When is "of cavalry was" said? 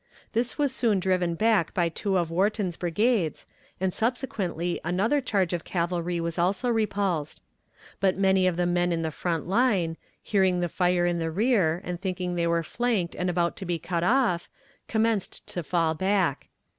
5.53-6.39